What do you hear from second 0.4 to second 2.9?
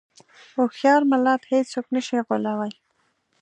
هوښیار ملت هېڅوک نه شي غولوی.